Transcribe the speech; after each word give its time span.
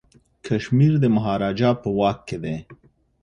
کشمیر 0.45 0.93
د 1.03 1.05
مهاراجا 1.15 1.69
په 1.81 1.87
واک 1.97 2.19
کي 2.27 2.37
دی. 2.43 2.57